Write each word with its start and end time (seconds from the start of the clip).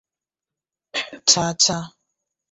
cha 1.29 1.45
cha. 1.63 1.77